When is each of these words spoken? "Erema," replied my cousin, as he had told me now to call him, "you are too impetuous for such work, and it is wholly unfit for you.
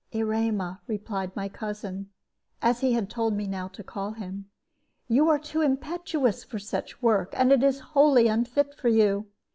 "Erema," 0.13 0.81
replied 0.87 1.35
my 1.35 1.47
cousin, 1.47 2.09
as 2.59 2.79
he 2.79 2.93
had 2.93 3.07
told 3.07 3.35
me 3.35 3.45
now 3.45 3.67
to 3.67 3.83
call 3.83 4.13
him, 4.13 4.49
"you 5.07 5.29
are 5.29 5.37
too 5.37 5.61
impetuous 5.61 6.43
for 6.43 6.57
such 6.57 7.03
work, 7.03 7.31
and 7.37 7.51
it 7.51 7.61
is 7.61 7.79
wholly 7.93 8.27
unfit 8.27 8.73
for 8.73 8.89
you. 8.89 9.27